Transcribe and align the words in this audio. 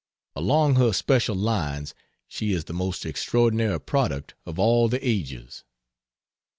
Along 0.35 0.77
her 0.77 0.93
special 0.93 1.35
lines 1.35 1.93
she 2.27 2.53
is 2.53 2.63
the 2.65 2.73
most 2.73 3.05
extraordinary 3.05 3.79
product 3.79 4.33
of 4.47 4.57
all 4.57 4.87
the 4.87 5.07
ages. 5.07 5.63